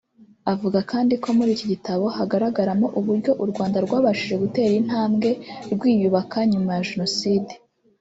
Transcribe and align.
Avuga 0.51 0.79
kandi 0.91 1.13
ko 1.23 1.29
muri 1.37 1.49
iki 1.55 1.65
gitabo 1.73 2.05
hagaragaramo 2.17 2.87
uburyo 2.99 3.31
u 3.43 3.45
Rwanda 3.51 3.77
rwabashije 3.85 4.35
gutera 4.43 4.73
intambwe 4.81 5.29
rwiyubaka 5.73 6.37
nyuma 6.51 6.69
ya 6.77 6.85
Jenoside 6.89 7.51